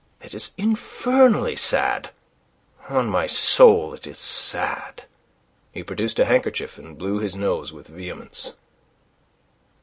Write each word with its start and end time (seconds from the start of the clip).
It 0.19 0.33
is 0.33 0.49
infernally 0.57 1.55
sad. 1.55 2.09
On 2.89 3.07
my 3.07 3.27
soul 3.27 3.93
it 3.93 4.07
is 4.07 4.17
sad." 4.17 5.03
He 5.71 5.83
produced 5.83 6.17
a 6.17 6.25
handkerchief, 6.25 6.79
and 6.79 6.97
blew 6.97 7.19
his 7.19 7.35
nose 7.35 7.71
with 7.71 7.85
vehemence. 7.87 8.53